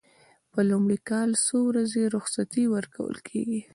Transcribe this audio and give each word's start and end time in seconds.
په 0.51 0.59
لومړي 0.69 0.97
کال 1.09 1.29
څو 1.45 1.57
ورځې 1.69 2.03
رخصتي 2.15 2.63
ورکول 2.75 3.15
کیږي؟ 3.27 3.61